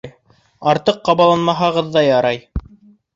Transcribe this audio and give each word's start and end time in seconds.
Артыҡ 0.71 0.95
ҡабаланмаһағыҙ 1.09 1.91
ҙа 1.99 2.03
ярай. 2.07 2.41